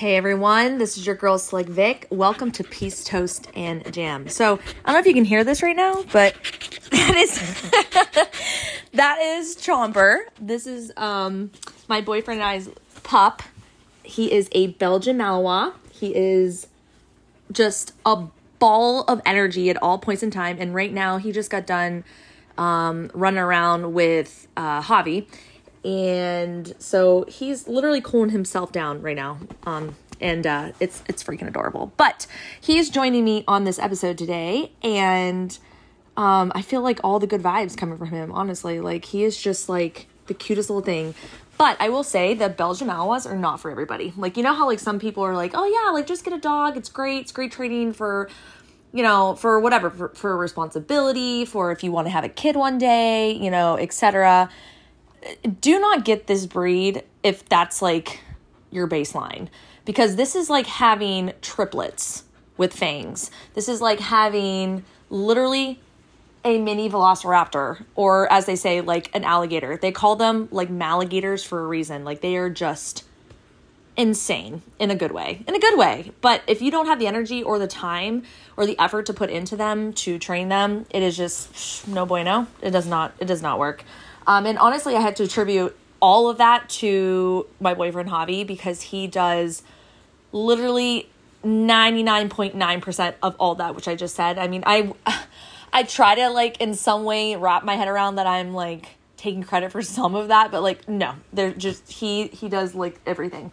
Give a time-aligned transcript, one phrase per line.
[0.00, 2.06] Hey everyone, this is your girl Slick Vic.
[2.08, 4.30] Welcome to Peace Toast and Jam.
[4.30, 6.34] So I don't know if you can hear this right now, but
[6.90, 7.38] that is
[8.94, 10.20] that is Chomper.
[10.40, 11.50] This is um
[11.86, 12.70] my boyfriend and I's
[13.02, 13.42] pup.
[14.02, 15.74] He is a Belgian Malinois.
[15.92, 16.66] He is
[17.52, 18.24] just a
[18.58, 22.04] ball of energy at all points in time, and right now he just got done
[22.56, 25.26] um, running around with uh, Javi
[25.84, 31.48] and so he's literally cooling himself down right now um and uh it's it's freaking
[31.48, 32.26] adorable but
[32.60, 35.58] he's joining me on this episode today and
[36.16, 39.40] um i feel like all the good vibes coming from him honestly like he is
[39.40, 41.14] just like the cutest little thing
[41.56, 44.14] but I will say that Belgian Malinois are not for everybody.
[44.16, 46.38] Like, you know how, like, some people are like, oh, yeah, like, just get a
[46.38, 46.78] dog.
[46.78, 47.20] It's great.
[47.20, 48.30] It's great training for,
[48.94, 52.56] you know, for whatever, for, for responsibility, for if you want to have a kid
[52.56, 54.48] one day, you know, etc
[55.60, 58.20] do not get this breed if that's like
[58.70, 59.48] your baseline
[59.84, 62.24] because this is like having triplets
[62.56, 63.30] with fangs.
[63.54, 65.80] This is like having literally
[66.44, 69.76] a mini velociraptor or as they say like an alligator.
[69.76, 72.04] They call them like maligators for a reason.
[72.04, 73.04] Like they are just
[73.96, 75.42] insane in a good way.
[75.46, 76.12] In a good way.
[76.20, 78.22] But if you don't have the energy or the time
[78.56, 82.46] or the effort to put into them to train them, it is just no bueno.
[82.62, 83.84] It does not it does not work.
[84.30, 88.80] Um, and honestly, I had to attribute all of that to my boyfriend Javi because
[88.80, 89.64] he does
[90.30, 91.10] literally
[91.44, 94.38] 99.9% of all that which I just said.
[94.38, 94.94] I mean, I
[95.72, 99.42] I try to like in some way wrap my head around that I'm like taking
[99.42, 103.50] credit for some of that, but like no, they're just he he does like everything.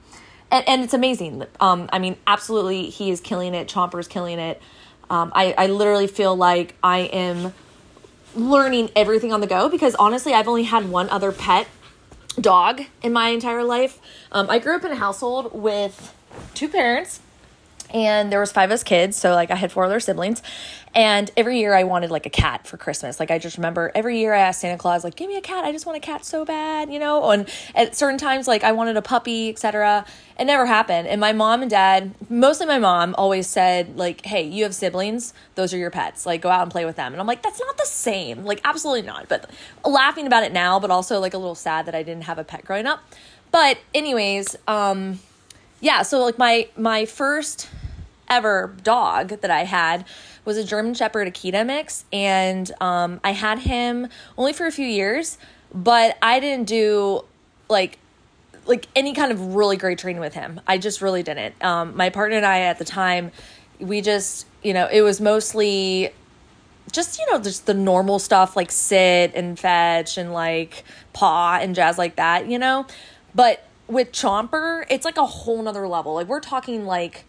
[0.52, 1.44] And and it's amazing.
[1.59, 3.67] Um I mean, absolutely he is killing it.
[3.67, 4.62] Chomper's killing it.
[5.09, 7.52] Um I I literally feel like I am
[8.38, 11.67] learning everything on the go because honestly, I've only had one other pet
[12.39, 13.99] dog in my entire life.
[14.31, 16.13] Um, I grew up in a household with
[16.53, 17.19] two parents
[17.94, 20.42] and there was five of us kids so like i had four other siblings.
[20.96, 23.20] And every year i wanted like a cat for christmas.
[23.20, 25.64] Like i just remember every year i asked santa claus like give me a cat.
[25.64, 27.30] I just want a cat so bad you know?
[27.30, 30.06] And at certain times like i wanted a puppy etc
[30.40, 31.08] it never happened.
[31.08, 35.34] And my mom and dad mostly my mom always said like hey you have siblings.
[35.56, 36.25] Those are your pets.
[36.25, 37.14] Like go out and play with them.
[37.14, 38.44] And i'm like that's not the same.
[38.44, 39.30] Like absolutely not.
[39.30, 39.50] But
[39.86, 42.44] laughing about it now but also like a little sad that i didn't have a
[42.44, 43.04] pet growing up.
[43.52, 45.19] But anyways um
[45.79, 47.69] yeah, so like my my first
[48.29, 50.05] ever dog that I had
[50.45, 54.07] was a German Shepherd Akita mix, and um, I had him
[54.38, 55.38] only for a few years,
[55.73, 57.23] but I didn't do
[57.69, 57.99] like
[58.65, 60.59] like any kind of really great training with him.
[60.67, 61.63] I just really didn't.
[61.63, 63.31] Um, my partner and I at the time,
[63.79, 66.11] we just you know it was mostly
[66.91, 70.83] just you know just the normal stuff like sit and fetch and like
[71.13, 72.88] paw and jazz like that, you know,
[73.35, 76.16] but with Chomper, it's like a whole nother level.
[76.16, 77.25] Like we're talking like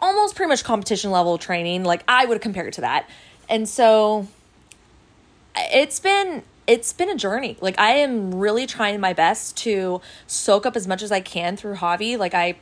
[0.00, 1.84] almost pretty much competition level training.
[1.84, 3.08] Like I would compare it to that.
[3.48, 4.26] And so
[5.56, 7.56] it's been it's been a journey.
[7.60, 11.56] Like I am really trying my best to soak up as much as I can
[11.56, 12.18] through Javi.
[12.18, 12.56] Like I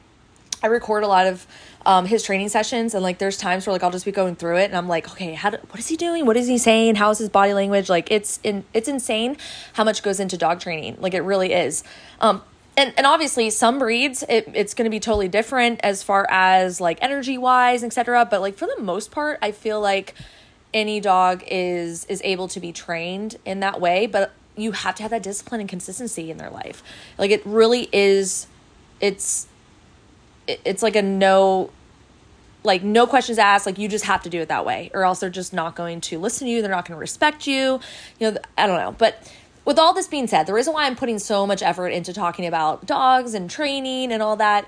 [0.62, 1.46] I record a lot of
[1.86, 4.56] um, his training sessions and like there's times where like I'll just be going through
[4.58, 6.26] it and I'm like, okay, how do, what is he doing?
[6.26, 6.96] What is he saying?
[6.96, 7.88] How is his body language?
[7.88, 9.36] Like it's in it's insane
[9.74, 10.96] how much goes into dog training.
[11.00, 11.84] Like it really is.
[12.20, 12.42] Um,
[12.78, 16.80] and and obviously some breeds it, it's going to be totally different as far as
[16.80, 20.14] like energy wise etc but like for the most part i feel like
[20.72, 25.02] any dog is is able to be trained in that way but you have to
[25.02, 26.82] have that discipline and consistency in their life.
[27.16, 28.46] Like it really is
[29.00, 29.46] it's
[30.46, 31.70] it's like a no
[32.64, 35.20] like no questions asked like you just have to do it that way or else
[35.20, 37.78] they're just not going to listen to you they're not going to respect you
[38.18, 39.32] you know i don't know but
[39.68, 42.46] with all this being said, the reason why I'm putting so much effort into talking
[42.46, 44.66] about dogs and training and all that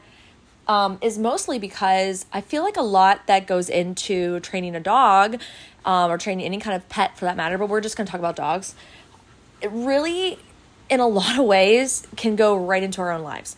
[0.69, 5.41] um, is mostly because I feel like a lot that goes into training a dog
[5.87, 8.11] um, or training any kind of pet for that matter, but we're just going to
[8.11, 8.75] talk about dogs.
[9.63, 10.39] It really,
[10.91, 13.57] in a lot of ways, can go right into our own lives.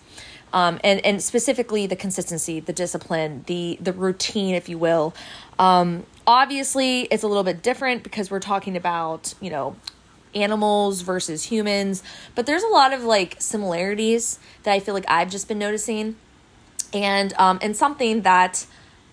[0.52, 5.12] Um, and and specifically the consistency, the discipline, the the routine, if you will.
[5.58, 9.74] Um, obviously, it's a little bit different because we're talking about you know
[10.34, 12.02] animals versus humans,
[12.34, 16.16] but there's a lot of like similarities that I feel like I've just been noticing.
[16.92, 18.66] And um and something that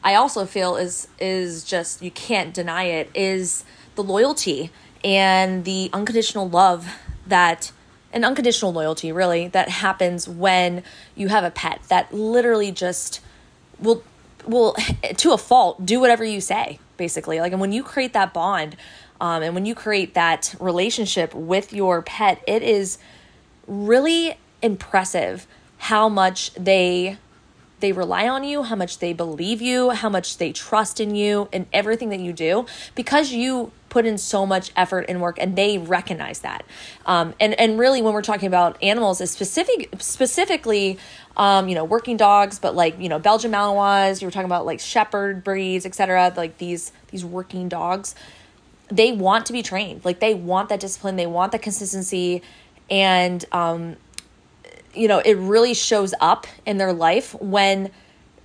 [0.03, 3.63] I also feel is is just you can't deny it is
[3.95, 4.71] the loyalty
[5.03, 6.87] and the unconditional love
[7.27, 7.71] that
[8.11, 10.83] an unconditional loyalty really that happens when
[11.15, 13.21] you have a pet that literally just
[13.79, 14.03] will
[14.45, 14.75] will
[15.17, 18.75] to a fault do whatever you say basically like and when you create that bond
[19.21, 22.97] um, and when you create that relationship with your pet, it is
[23.67, 27.17] really impressive how much they
[27.79, 31.47] they rely on you, how much they believe you, how much they trust in you
[31.53, 35.55] and everything that you do because you put in so much effort and work and
[35.55, 36.63] they recognize that.
[37.05, 40.99] Um, and, and really when we're talking about animals is specific, specifically,
[41.37, 44.65] um, you know, working dogs, but like, you know, Belgian Malinois, you were talking about
[44.65, 46.33] like shepherd breeds, etc.
[46.35, 48.13] like these, these working dogs,
[48.89, 50.03] they want to be trained.
[50.03, 51.15] Like they want that discipline.
[51.15, 52.41] They want that consistency.
[52.89, 53.95] And, um,
[54.93, 57.91] you know, it really shows up in their life when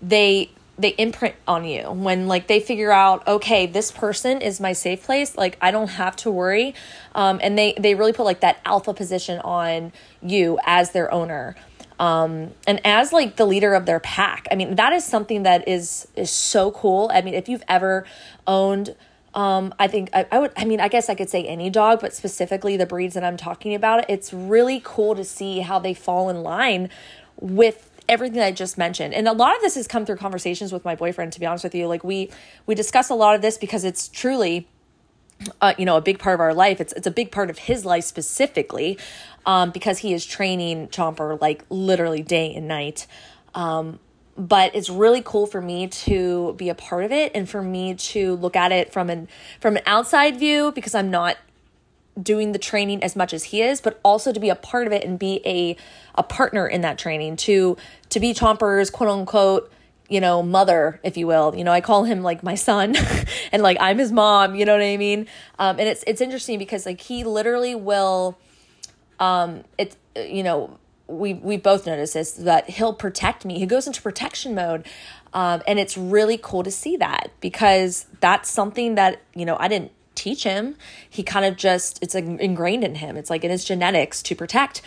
[0.02, 4.73] they they imprint on you when like they figure out okay this person is my
[4.73, 6.75] safe place like i don't have to worry
[7.14, 11.55] um, and they they really put like that alpha position on you as their owner
[12.00, 15.67] um, and as like the leader of their pack i mean that is something that
[15.69, 18.05] is is so cool i mean if you've ever
[18.46, 18.96] owned
[19.34, 22.00] um, I think I, I would, I mean, I guess I could say any dog,
[22.00, 25.92] but specifically the breeds that I'm talking about, it's really cool to see how they
[25.92, 26.88] fall in line
[27.40, 29.12] with everything I just mentioned.
[29.12, 31.64] And a lot of this has come through conversations with my boyfriend, to be honest
[31.64, 31.88] with you.
[31.88, 32.31] Like we,
[32.66, 34.69] we discuss a lot of this because it's truly,
[35.60, 36.81] uh, you know, a big part of our life.
[36.81, 38.98] It's, it's a big part of his life specifically,
[39.46, 43.06] um, because he is training Chomper like literally day and night.
[43.54, 43.98] Um,
[44.36, 47.94] but it's really cool for me to be a part of it and for me
[47.94, 49.28] to look at it from an
[49.60, 51.36] from an outside view because I'm not
[52.20, 54.92] doing the training as much as he is but also to be a part of
[54.92, 55.76] it and be a
[56.14, 57.76] a partner in that training to
[58.08, 59.70] to be Chomper's quote unquote
[60.08, 61.54] you know mother if you will.
[61.56, 62.96] You know I call him like my son
[63.52, 65.28] and like I'm his mom you know what I mean?
[65.58, 68.36] Um and it's it's interesting because like he literally will
[69.20, 73.58] um it's you know we we both noticed this that he'll protect me.
[73.58, 74.86] He goes into protection mode,
[75.32, 79.68] um, and it's really cool to see that because that's something that you know I
[79.68, 80.76] didn't teach him.
[81.08, 83.16] He kind of just it's ingrained in him.
[83.16, 84.82] It's like in his genetics to protect.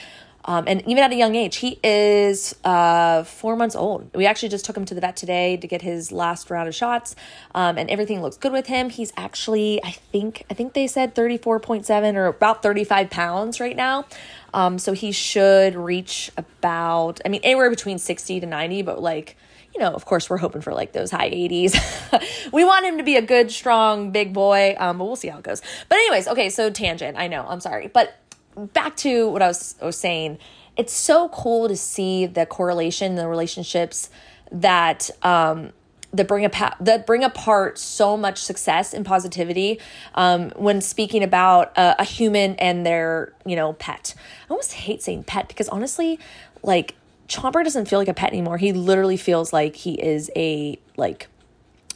[0.47, 4.09] Um, and even at a young age, he is uh, four months old.
[4.15, 6.73] We actually just took him to the vet today to get his last round of
[6.73, 7.15] shots,
[7.53, 8.89] um, and everything looks good with him.
[8.89, 12.85] He's actually, I think, I think they said thirty four point seven or about thirty
[12.85, 14.05] five pounds right now.
[14.53, 19.35] Um, so he should reach about, I mean, anywhere between 60 to 90, but like,
[19.73, 22.51] you know, of course, we're hoping for like those high 80s.
[22.51, 25.38] we want him to be a good, strong, big boy, um, but we'll see how
[25.38, 25.61] it goes.
[25.89, 27.88] But, anyways, okay, so tangent, I know, I'm sorry.
[27.88, 28.15] But
[28.57, 30.39] back to what I was, I was saying,
[30.75, 34.09] it's so cool to see the correlation, the relationships
[34.51, 35.71] that um,
[36.13, 39.80] that bring a that bring apart so much success and positivity
[40.15, 44.13] um, when speaking about a, a human and their you know pet.
[44.50, 46.19] I almost hate saying pet because honestly,
[46.63, 46.95] like
[47.27, 48.57] Chomper doesn't feel like a pet anymore.
[48.57, 51.27] He literally feels like he is a like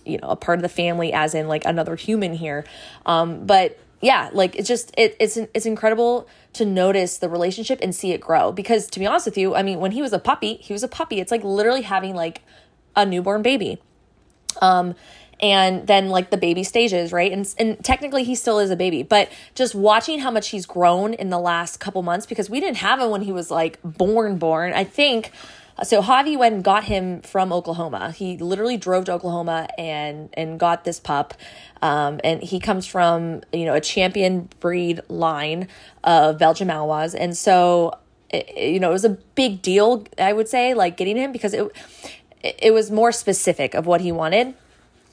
[0.06, 2.66] you know a part of the family, as in like another human here.
[3.06, 7.96] Um, but yeah, like it's just it, it's it's incredible to notice the relationship and
[7.96, 8.52] see it grow.
[8.52, 10.84] Because to be honest with you, I mean, when he was a puppy, he was
[10.84, 11.20] a puppy.
[11.20, 12.42] It's like literally having like
[12.96, 13.80] a newborn baby
[14.62, 14.96] um,
[15.40, 17.32] and then like the baby stages, right?
[17.32, 21.14] And and technically he still is a baby, but just watching how much he's grown
[21.14, 24.38] in the last couple months because we didn't have him when he was like born
[24.38, 24.74] born.
[24.74, 25.32] I think
[25.84, 28.12] so Javi went and got him from Oklahoma.
[28.12, 31.34] He literally drove to Oklahoma and and got this pup.
[31.82, 35.68] Um, and he comes from you know a champion breed line
[36.04, 37.98] of Belgian Malinois, and so
[38.30, 40.06] it, you know it was a big deal.
[40.18, 41.72] I would say like getting him because it
[42.44, 44.56] it was more specific of what he wanted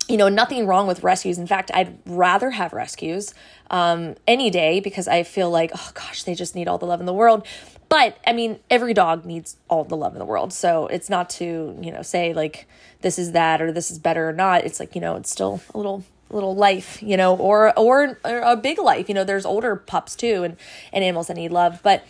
[0.08, 1.38] you know, nothing wrong with rescues.
[1.38, 3.34] In fact, I'd rather have rescues
[3.70, 7.00] um, any day because I feel like, oh gosh, they just need all the love
[7.00, 7.46] in the world.
[7.88, 10.52] But I mean, every dog needs all the love in the world.
[10.52, 12.66] So it's not to, you know, say like
[13.00, 14.64] this is that or this is better or not.
[14.64, 18.40] It's like, you know, it's still a little little life, you know, or or, or
[18.40, 19.08] a big life.
[19.08, 20.56] You know, there's older pups too and,
[20.92, 21.80] and animals that need love.
[21.82, 22.04] But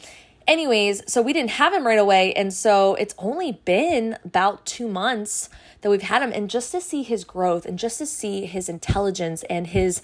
[0.48, 2.32] anyways, so we didn't have him right away.
[2.32, 5.48] And so it's only been about two months
[5.82, 6.32] that we've had him.
[6.32, 10.02] And just to see his growth and just to see his intelligence and his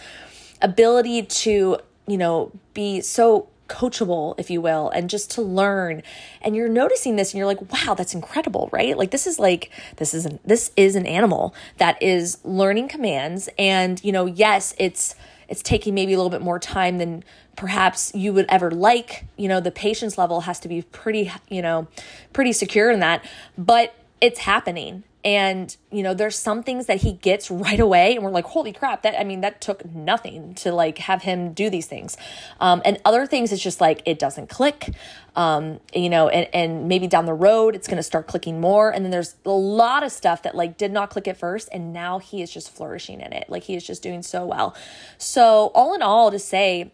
[0.62, 6.02] ability to, you know, be so coachable if you will and just to learn
[6.42, 9.70] and you're noticing this and you're like wow that's incredible right like this is like
[9.96, 14.74] this is an this is an animal that is learning commands and you know yes
[14.78, 15.14] it's
[15.48, 17.24] it's taking maybe a little bit more time than
[17.56, 19.26] perhaps you would ever like.
[19.36, 21.86] You know, the patience level has to be pretty, you know,
[22.32, 23.24] pretty secure in that,
[23.56, 25.04] but it's happening.
[25.24, 28.72] And, you know, there's some things that he gets right away, and we're like, holy
[28.72, 32.16] crap, that, I mean, that took nothing to like have him do these things.
[32.60, 34.90] Um, and other things, it's just like it doesn't click,
[35.34, 38.90] um, you know, and, and maybe down the road, it's going to start clicking more.
[38.90, 41.92] And then there's a lot of stuff that like did not click at first, and
[41.92, 43.48] now he is just flourishing in it.
[43.48, 44.76] Like he is just doing so well.
[45.16, 46.92] So, all in all, to say,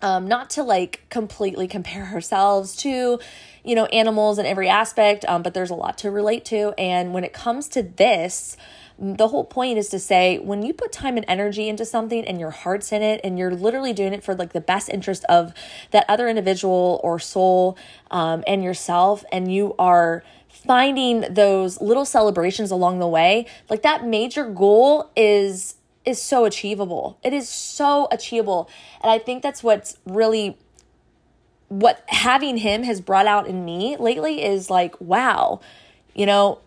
[0.00, 3.18] Um, not to like completely compare ourselves to,
[3.64, 6.72] you know, animals in every aspect, um, but there's a lot to relate to.
[6.78, 8.56] And when it comes to this,
[8.98, 12.40] the whole point is to say when you put time and energy into something and
[12.40, 15.52] your heart's in it and you're literally doing it for like the best interest of
[15.92, 17.78] that other individual or soul
[18.10, 24.04] um, and yourself and you are finding those little celebrations along the way like that
[24.04, 25.76] major goal is
[26.08, 28.68] is so achievable it is so achievable
[29.02, 30.56] and i think that's what's really
[31.68, 35.60] what having him has brought out in me lately is like wow
[36.14, 36.58] you know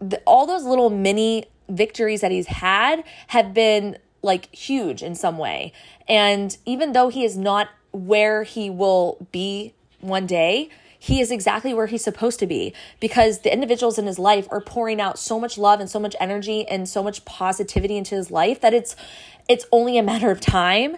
[0.00, 5.38] the, all those little mini victories that he's had have been like huge in some
[5.38, 5.72] way.
[6.08, 10.70] And even though he is not where he will be one day,
[11.02, 14.60] he is exactly where he's supposed to be because the individuals in his life are
[14.60, 18.30] pouring out so much love and so much energy and so much positivity into his
[18.30, 18.94] life that it's
[19.48, 20.96] it's only a matter of time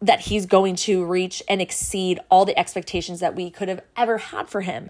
[0.00, 4.16] that he's going to reach and exceed all the expectations that we could have ever
[4.16, 4.88] had for him.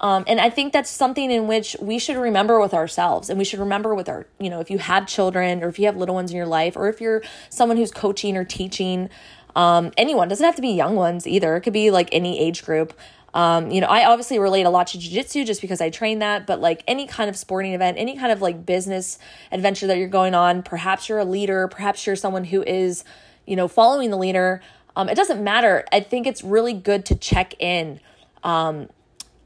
[0.00, 3.44] Um, and I think that's something in which we should remember with ourselves and we
[3.46, 6.14] should remember with our, you know, if you have children or if you have little
[6.14, 9.08] ones in your life or if you're someone who's coaching or teaching,
[9.56, 11.56] um, anyone doesn't have to be young ones either.
[11.56, 12.92] It could be like any age group.
[13.34, 16.46] Um, you know, I obviously relate a lot to jujitsu just because I train that,
[16.46, 19.18] but like any kind of sporting event, any kind of like business
[19.52, 23.04] adventure that you're going on, perhaps you're a leader, perhaps you're someone who is,
[23.46, 24.62] you know, following the leader.
[24.96, 25.84] Um, it doesn't matter.
[25.92, 28.00] I think it's really good to check in.
[28.42, 28.88] Um,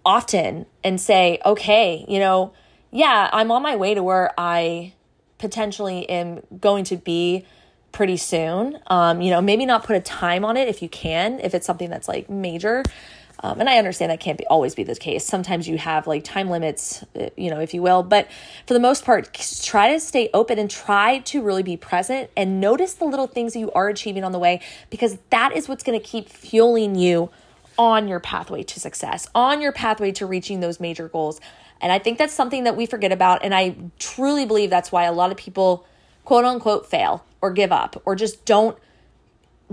[0.04, 2.52] often and say, okay, you know,
[2.90, 4.94] yeah, I'm on my way to where I
[5.38, 7.46] potentially am going to be
[7.90, 8.78] pretty soon.
[8.86, 11.66] Um, you know, maybe not put a time on it if you can, if it's
[11.66, 12.82] something that's like major.
[13.42, 15.24] Um, and I understand that can't be always be the case.
[15.24, 18.02] Sometimes you have like time limits, uh, you know, if you will.
[18.02, 18.28] But
[18.66, 19.32] for the most part,
[19.62, 23.54] try to stay open and try to really be present and notice the little things
[23.54, 26.94] that you are achieving on the way because that is what's going to keep fueling
[26.94, 27.30] you
[27.78, 31.40] on your pathway to success, on your pathway to reaching those major goals.
[31.80, 33.44] And I think that's something that we forget about.
[33.44, 35.84] And I truly believe that's why a lot of people,
[36.24, 38.78] quote unquote, fail or give up or just don't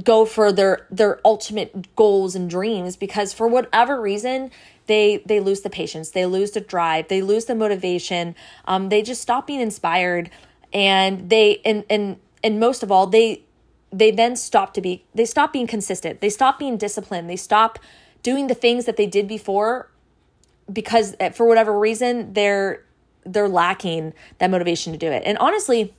[0.04, 4.52] go for their their ultimate goals and dreams because for whatever reason
[4.88, 9.02] they they lose the patience they lose the drive they lose the motivation um, they
[9.02, 10.30] just stop being inspired
[10.74, 13.44] and they and and and most of all they
[13.92, 17.80] they then stop to be they stop being consistent they stop being disciplined they stop
[18.24, 19.90] doing the things that they did before
[20.72, 22.84] because eh, for whatever reason they're
[23.26, 25.24] they're lacking that motivation to do it.
[25.26, 25.94] And honestly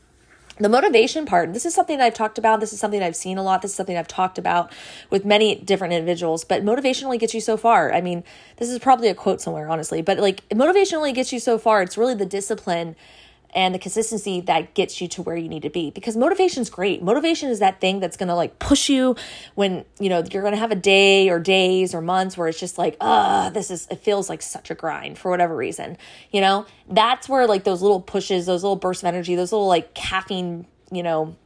[0.60, 3.42] the motivation part this is something i've talked about this is something i've seen a
[3.42, 4.70] lot this is something i've talked about
[5.08, 7.92] with many different individuals but motivation only gets you so far.
[7.92, 8.22] I mean
[8.56, 11.82] this is probably a quote somewhere honestly but like motivation only gets you so far.
[11.82, 12.94] It's really the discipline
[13.54, 16.70] and the consistency that gets you to where you need to be because motivation is
[16.70, 17.02] great.
[17.02, 19.16] Motivation is that thing that's going to like push you
[19.54, 22.60] when you know you're going to have a day or days or months where it's
[22.60, 25.96] just like uh this is it feels like such a grind for whatever reason
[26.30, 26.66] you know?
[26.88, 30.66] That's where like those little pushes those little bursts of energy those little like caffeine
[30.90, 31.36] you know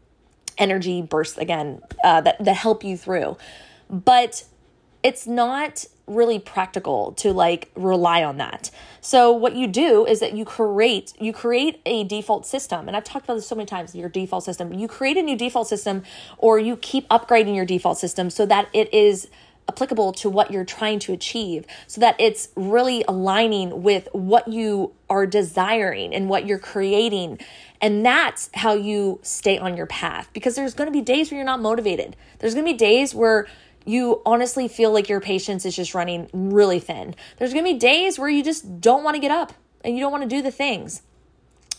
[0.59, 3.37] energy bursts again uh, that that help you through.
[3.91, 4.45] But
[5.03, 8.71] it's not really practical to like rely on that.
[9.01, 12.89] So what you do is that you create you create a default system.
[12.89, 14.73] And I've talked about this so many times, your default system.
[14.73, 16.03] You create a new default system
[16.39, 19.29] or you keep upgrading your default system so that it is
[19.69, 24.93] applicable to what you're trying to achieve so that it's really aligning with what you
[25.09, 27.39] are desiring and what you're creating
[27.81, 31.39] and that's how you stay on your path because there's going to be days where
[31.39, 33.47] you're not motivated there's going to be days where
[33.85, 37.15] you honestly feel like your patience is just running really thin.
[37.39, 39.53] There's going to be days where you just don't want to get up
[39.85, 41.03] and you don't want to do the things.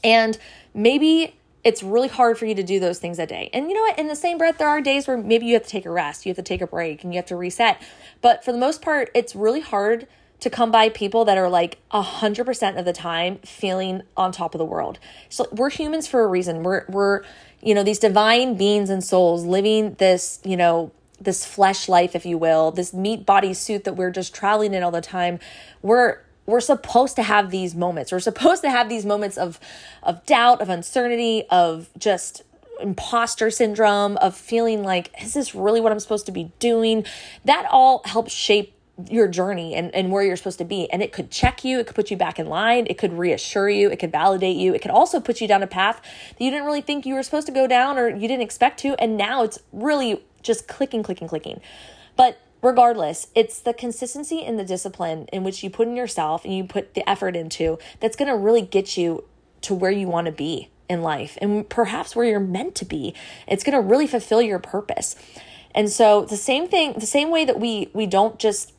[0.03, 0.37] And
[0.73, 3.49] maybe it's really hard for you to do those things a day.
[3.51, 3.97] And you know what?
[3.97, 6.25] In the same breath, there are days where maybe you have to take a rest,
[6.25, 7.81] you have to take a break, and you have to reset.
[8.21, 10.07] But for the most part, it's really hard
[10.41, 14.59] to come by people that are like 100% of the time feeling on top of
[14.59, 14.99] the world.
[15.27, 16.61] So we're humans for a reason.
[16.61, 17.23] We're we're
[17.61, 22.25] you know these divine beings and souls living this, you know, this flesh life, if
[22.25, 25.39] you will, this meat body suit that we're just traveling in all the time,
[25.81, 28.11] we're we're supposed to have these moments.
[28.11, 29.59] We're supposed to have these moments of
[30.03, 32.43] of doubt, of uncertainty, of just
[32.81, 37.05] imposter syndrome, of feeling like, is this really what I'm supposed to be doing?
[37.45, 38.73] That all helps shape
[39.09, 40.89] your journey and, and where you're supposed to be.
[40.91, 43.69] And it could check you, it could put you back in line, it could reassure
[43.69, 46.49] you, it could validate you, it could also put you down a path that you
[46.49, 48.95] didn't really think you were supposed to go down or you didn't expect to.
[49.01, 51.59] And now it's really just clicking, clicking, clicking.
[52.15, 56.55] But regardless, it's the consistency and the discipline in which you put in yourself and
[56.55, 59.25] you put the effort into that's going to really get you
[59.61, 63.13] to where you want to be in life and perhaps where you're meant to be.
[63.47, 65.15] It's going to really fulfill your purpose.
[65.73, 68.73] And so the same thing, the same way that we we don't just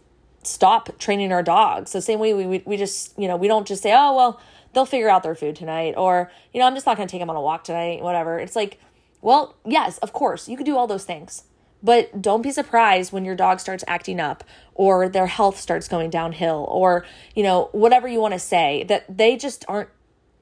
[0.47, 1.93] stop training our dogs.
[1.93, 4.41] The same way we, we, we just, you know, we don't just say, oh, well,
[4.73, 7.21] they'll figure out their food tonight or, you know, I'm just not going to take
[7.21, 8.39] them on a walk tonight, whatever.
[8.39, 8.79] It's like,
[9.21, 11.45] well, yes, of course, you could do all those things.
[11.87, 14.43] But don't be surprised when your dog starts acting up
[14.75, 19.05] or their health starts going downhill or, you know, whatever you want to say, that
[19.09, 19.89] they just aren't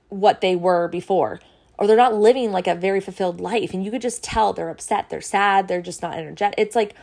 [0.08, 1.40] what they were before
[1.76, 3.74] or they're not living like a very fulfilled life.
[3.74, 6.54] And you could just tell they're upset, they're sad, they're just not energetic.
[6.56, 6.94] It's like,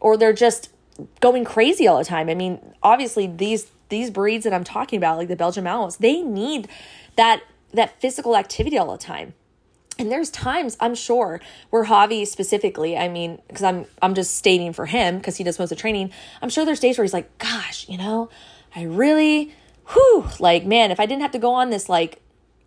[0.00, 0.70] or they're just
[1.20, 2.28] going crazy all the time.
[2.28, 6.22] I mean, obviously these these breeds that I'm talking about, like the Belgian Malinois, they
[6.22, 6.66] need
[7.14, 9.34] that that physical activity all the time.
[9.98, 14.72] And there's times I'm sure where Javi specifically, I mean, because I'm I'm just stating
[14.72, 16.12] for him because he does most of the training.
[16.42, 18.28] I'm sure there's days where he's like, "Gosh, you know,
[18.74, 19.54] I really,
[19.92, 22.20] whew, like man, if I didn't have to go on this like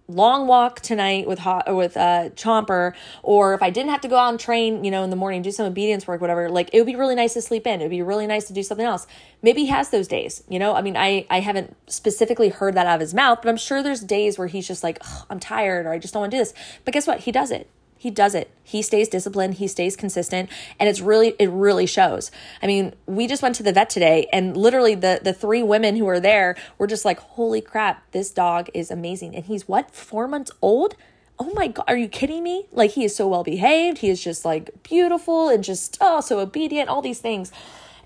[0.09, 4.17] long walk tonight with hot with uh chomper or if i didn't have to go
[4.17, 6.79] out and train you know in the morning do some obedience work whatever like it
[6.79, 7.79] would be really nice to sleep in.
[7.79, 9.05] It would be really nice to do something else.
[9.41, 10.73] Maybe he has those days you know?
[10.73, 13.83] I mean i i haven't specifically heard that out of his mouth but i'm sure
[13.83, 14.99] there's days where he's just like
[15.29, 16.53] i'm tired or i just don't want to do this.
[16.85, 17.19] But guess what?
[17.21, 17.69] He does it
[17.99, 18.49] he does it.
[18.63, 22.31] He stays disciplined, he stays consistent, and it's really it really shows.
[22.63, 25.97] I mean, we just went to the vet today and literally the the three women
[25.97, 29.91] who were there were just like, "Holy crap, this dog is amazing." And he's what?
[29.91, 30.95] 4 months old?
[31.37, 32.67] Oh my god, are you kidding me?
[32.71, 33.97] Like he is so well behaved.
[33.97, 37.51] He is just like beautiful and just oh, so obedient, all these things.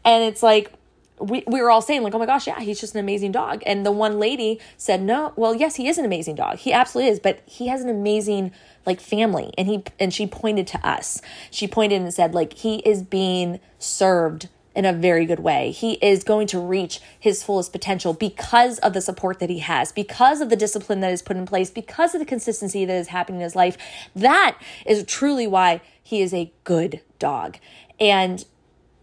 [0.03, 0.73] And it's like
[1.19, 3.61] we, we were all saying like oh my gosh yeah he's just an amazing dog
[3.65, 7.11] and the one lady said no well yes he is an amazing dog he absolutely
[7.11, 8.51] is but he has an amazing
[8.85, 11.21] like family and he and she pointed to us
[11.51, 15.71] she pointed and said like he is being served in a very good way.
[15.71, 19.91] He is going to reach his fullest potential because of the support that he has,
[19.91, 23.09] because of the discipline that is put in place, because of the consistency that is
[23.09, 23.77] happening in his life.
[24.15, 27.57] That is truly why he is a good dog.
[27.99, 28.43] And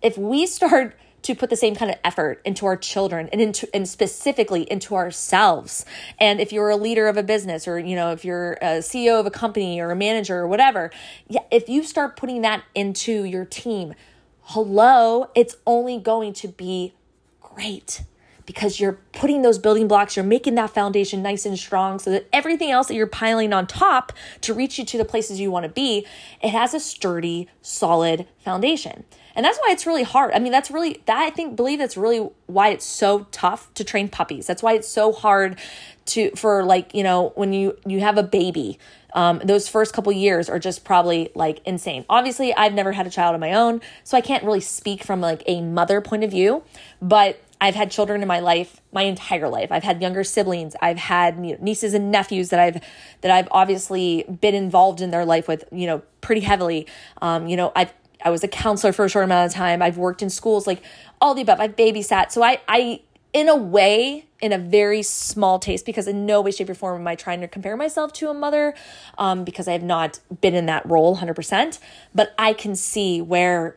[0.02, 3.68] if we start to put the same kind of effort into our children and into
[3.74, 5.84] and specifically into ourselves.
[6.18, 9.18] And if you're a leader of a business or you know if you're a CEO
[9.20, 10.90] of a company or a manager or whatever,
[11.28, 13.94] yeah, if you start putting that into your team,
[14.42, 16.94] hello, it's only going to be
[17.40, 18.02] great
[18.46, 22.28] because you're putting those building blocks, you're making that foundation nice and strong so that
[22.32, 25.62] everything else that you're piling on top to reach you to the places you want
[25.62, 26.04] to be,
[26.42, 29.04] it has a sturdy, solid foundation.
[29.40, 30.34] And that's why it's really hard.
[30.34, 33.82] I mean, that's really that I think believe that's really why it's so tough to
[33.84, 34.46] train puppies.
[34.46, 35.58] That's why it's so hard
[36.08, 38.78] to for like, you know, when you you have a baby,
[39.14, 42.04] um, those first couple years are just probably like insane.
[42.10, 45.22] Obviously, I've never had a child of my own, so I can't really speak from
[45.22, 46.62] like a mother point of view,
[47.00, 49.72] but I've had children in my life, my entire life.
[49.72, 50.76] I've had younger siblings.
[50.82, 52.82] I've had nieces and nephews that I've
[53.22, 56.86] that I've obviously been involved in their life with, you know, pretty heavily.
[57.22, 59.82] Um, you know, I've I was a counselor for a short amount of time.
[59.82, 60.82] I've worked in schools, like
[61.20, 61.60] all the above.
[61.60, 62.32] I've babysat.
[62.32, 63.00] So I, I,
[63.32, 67.00] in a way, in a very small taste, because in no way, shape, or form
[67.00, 68.74] am I trying to compare myself to a mother,
[69.18, 71.78] um, because I have not been in that role 100%.
[72.14, 73.76] But I can see where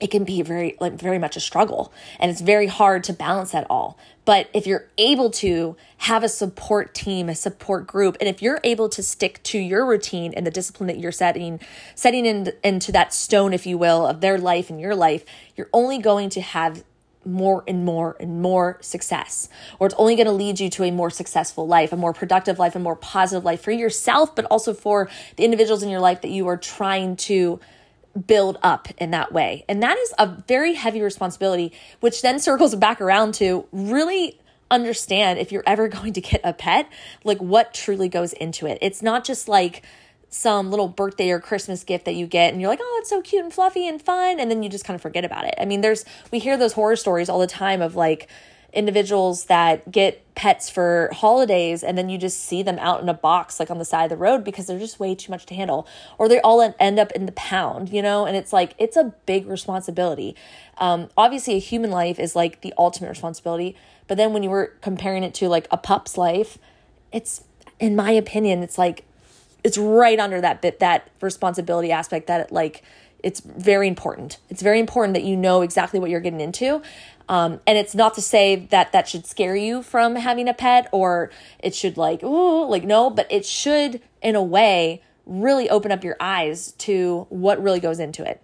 [0.00, 3.52] it can be very like very much a struggle and it's very hard to balance
[3.52, 3.98] that all.
[4.24, 8.60] But if you're able to have a support team a support group and if you're
[8.62, 11.60] able to stick to your routine and the discipline that you're setting
[11.94, 15.24] setting in, into that stone if you will of their life and your life
[15.56, 16.84] you're only going to have
[17.24, 20.90] more and more and more success, or it's only going to lead you to a
[20.90, 24.72] more successful life, a more productive life, a more positive life for yourself, but also
[24.72, 27.60] for the individuals in your life that you are trying to
[28.26, 29.64] build up in that way.
[29.68, 34.38] And that is a very heavy responsibility, which then circles back around to really
[34.70, 36.90] understand if you're ever going to get a pet,
[37.24, 38.78] like what truly goes into it.
[38.80, 39.82] It's not just like
[40.30, 43.22] some little birthday or Christmas gift that you get and you're like, oh, it's so
[43.22, 44.38] cute and fluffy and fun.
[44.38, 45.54] And then you just kind of forget about it.
[45.58, 48.28] I mean, there's, we hear those horror stories all the time of like,
[48.72, 53.14] individuals that get pets for holidays and then you just see them out in a
[53.14, 55.54] box like on the side of the road because they're just way too much to
[55.54, 58.96] handle or they all end up in the pound you know and it's like it's
[58.96, 60.36] a big responsibility
[60.76, 63.74] um, obviously a human life is like the ultimate responsibility
[64.06, 66.58] but then when you were comparing it to like a pup's life
[67.10, 67.44] it's
[67.80, 69.04] in my opinion it's like
[69.64, 72.84] it's right under that bit that responsibility aspect that it, like
[73.22, 74.38] it's very important.
[74.48, 76.82] It's very important that you know exactly what you're getting into.
[77.28, 80.88] Um, and it's not to say that that should scare you from having a pet
[80.92, 85.92] or it should like, ooh, like no, but it should, in a way, really open
[85.92, 88.42] up your eyes to what really goes into it.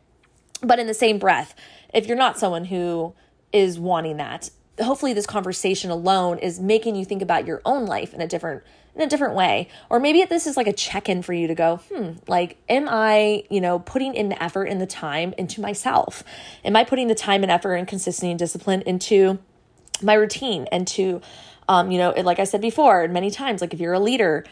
[0.61, 1.55] But in the same breath,
[1.95, 3.15] if you're not someone who
[3.53, 8.13] is wanting that, hopefully this conversation alone is making you think about your own life
[8.13, 8.63] in a different
[8.95, 9.69] in a different way.
[9.91, 12.89] Or maybe this is like a check in for you to go, hmm, like, am
[12.89, 16.23] I, you know, putting in the effort and the time into myself?
[16.65, 19.39] Am I putting the time and effort and consistency and discipline into
[20.03, 21.21] my routine and to,
[21.69, 24.45] um, you know, like I said before, many times, like if you're a leader,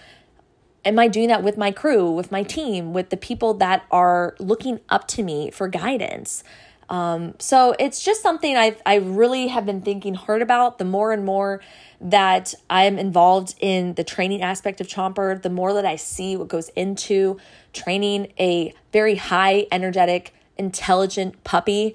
[0.84, 4.34] am I doing that with my crew, with my team, with the people that are
[4.38, 6.42] looking up to me for guidance?
[6.88, 10.78] Um, so it's just something I I really have been thinking hard about.
[10.78, 11.60] The more and more
[12.00, 16.48] that I'm involved in the training aspect of Chomper, the more that I see what
[16.48, 17.38] goes into
[17.72, 21.94] training a very high energetic, intelligent puppy.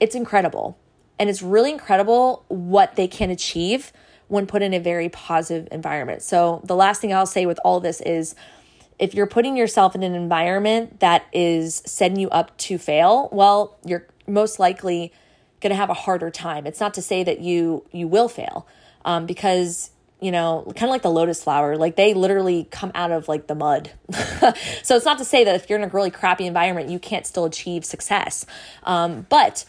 [0.00, 0.78] It's incredible.
[1.18, 3.92] And it's really incredible what they can achieve
[4.28, 6.22] when put in a very positive environment.
[6.22, 8.34] So, the last thing I'll say with all this is
[8.98, 13.76] if you're putting yourself in an environment that is setting you up to fail, well,
[13.84, 15.12] you're most likely
[15.60, 16.66] going to have a harder time.
[16.66, 18.66] It's not to say that you you will fail,
[19.04, 23.10] um, because you know, kind of like the lotus flower, like they literally come out
[23.10, 23.90] of like the mud.
[24.82, 27.26] so it's not to say that if you're in a really crappy environment, you can't
[27.26, 28.46] still achieve success.
[28.84, 29.66] Um, but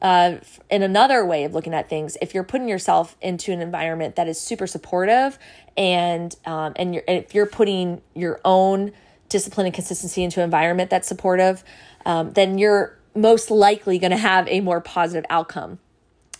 [0.00, 0.36] uh,
[0.70, 4.28] in another way of looking at things, if you're putting yourself into an environment that
[4.28, 5.38] is super supportive,
[5.76, 8.92] and um, and you're, if you're putting your own
[9.28, 11.64] discipline and consistency into an environment that's supportive,
[12.04, 15.78] um, then you're most likely going to have a more positive outcome.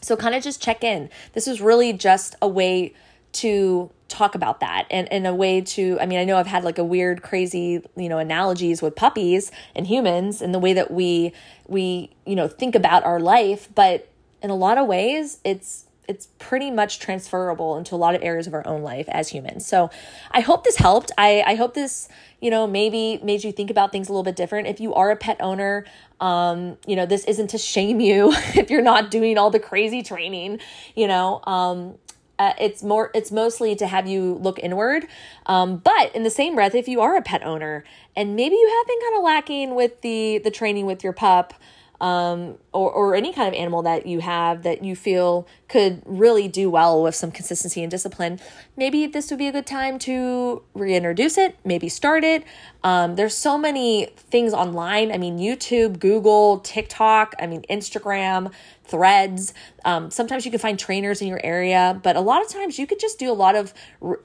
[0.00, 1.10] So, kind of just check in.
[1.32, 2.94] This is really just a way
[3.32, 6.62] to talk about that and, and a way to i mean i know i've had
[6.62, 10.92] like a weird crazy you know analogies with puppies and humans and the way that
[10.92, 11.32] we
[11.66, 14.08] we you know think about our life but
[14.42, 18.46] in a lot of ways it's it's pretty much transferable into a lot of areas
[18.46, 19.66] of our own life as humans.
[19.66, 19.90] So
[20.30, 21.10] I hope this helped.
[21.18, 22.08] I, I hope this,
[22.40, 24.68] you know, maybe made you think about things a little bit different.
[24.68, 25.84] If you are a pet owner,
[26.20, 30.02] um, you know, this isn't to shame you if you're not doing all the crazy
[30.02, 30.60] training,
[30.94, 31.98] you know, um,
[32.38, 35.06] uh, it's more it's mostly to have you look inward
[35.46, 37.82] um, but in the same breath if you are a pet owner
[38.14, 41.54] and maybe you have been kind of lacking with the the training with your pup
[42.00, 46.46] um, or, or any kind of animal that you have that you feel could really
[46.48, 48.38] do well with some consistency and discipline,
[48.76, 52.44] maybe this would be a good time to reintroduce it, maybe start it.
[52.84, 55.10] Um, there's so many things online.
[55.10, 58.52] I mean, YouTube, Google, TikTok, I mean, Instagram,
[58.84, 59.54] threads.
[59.84, 62.86] Um, sometimes you can find trainers in your area, but a lot of times you
[62.86, 63.74] could just do a lot of,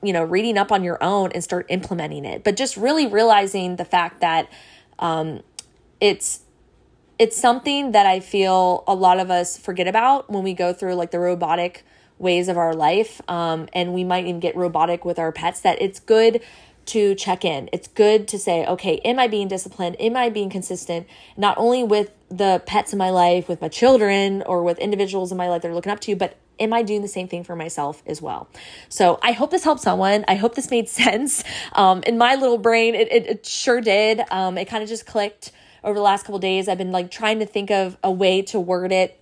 [0.04, 2.44] you know, reading up on your own and start implementing it.
[2.44, 4.52] But just really realizing the fact that
[5.00, 5.42] um,
[6.00, 6.42] it's
[7.22, 10.96] it's something that I feel a lot of us forget about when we go through
[10.96, 11.86] like the robotic
[12.18, 13.22] ways of our life.
[13.30, 16.42] Um, and we might even get robotic with our pets, that it's good
[16.88, 17.70] to check in.
[17.72, 19.98] It's good to say, okay, am I being disciplined?
[20.00, 21.06] Am I being consistent?
[21.38, 25.38] Not only with the pets in my life, with my children, or with individuals in
[25.38, 27.44] my life that are looking up to you, but am I doing the same thing
[27.44, 28.50] for myself as well?
[28.90, 30.26] So I hope this helped someone.
[30.28, 31.44] I hope this made sense.
[31.74, 34.22] Um, in my little brain, it, it, it sure did.
[34.32, 35.52] Um, it kind of just clicked
[35.84, 36.68] over the last couple days.
[36.68, 39.20] I've been like trying to think of a way to word it.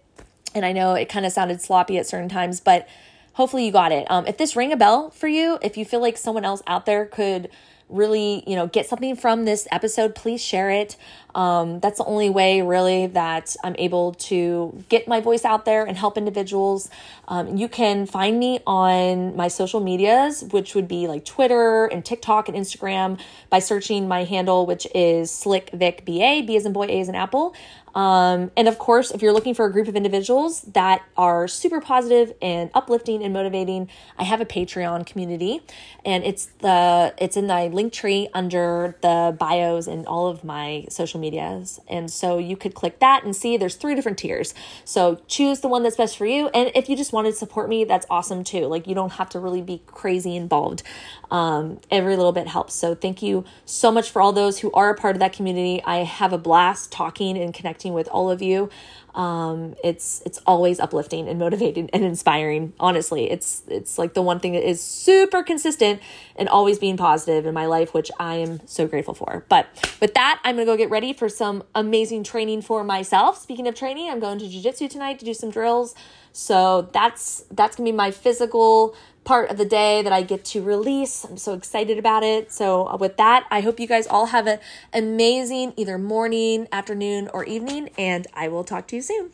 [0.53, 2.87] And I know it kind of sounded sloppy at certain times, but
[3.33, 4.09] hopefully you got it.
[4.09, 6.85] Um, if this rang a bell for you, if you feel like someone else out
[6.85, 7.49] there could
[7.89, 10.95] really, you know, get something from this episode, please share it.
[11.35, 15.85] Um, that's the only way, really, that I'm able to get my voice out there
[15.85, 16.89] and help individuals.
[17.27, 22.03] Um, you can find me on my social medias, which would be like Twitter and
[22.03, 26.85] TikTok and Instagram, by searching my handle, which is Slick Vic B as in boy,
[26.85, 27.55] A as in apple.
[27.95, 31.81] Um, and of course, if you're looking for a group of individuals that are super
[31.81, 35.61] positive and uplifting and motivating, I have a Patreon community,
[36.05, 40.85] and it's the it's in the link tree under the bios and all of my
[40.89, 41.79] social medias.
[41.87, 44.53] And so you could click that and see there's three different tiers.
[44.85, 46.49] So choose the one that's best for you.
[46.49, 48.65] And if you just wanted to support me, that's awesome too.
[48.65, 50.83] Like you don't have to really be crazy involved.
[51.31, 52.73] Um, every little bit helps.
[52.73, 55.81] So thank you so much for all those who are a part of that community.
[55.85, 58.69] I have a blast talking and connecting with all of you.
[59.15, 62.73] Um, it's it's always uplifting and motivating and inspiring.
[62.79, 66.01] Honestly, it's it's like the one thing that is super consistent
[66.35, 69.45] and always being positive in my life, which I am so grateful for.
[69.49, 69.67] But
[69.99, 73.41] with that, I'm gonna go get ready for some amazing training for myself.
[73.41, 75.95] Speaking of training, I'm going to jujitsu tonight to do some drills.
[76.31, 78.95] So that's that's gonna be my physical
[79.29, 81.23] part of the day that I get to release.
[81.23, 82.51] I'm so excited about it.
[82.51, 84.57] So, uh, with that, I hope you guys all have an
[84.91, 89.29] amazing either morning, afternoon, or evening, and I will talk to you soon.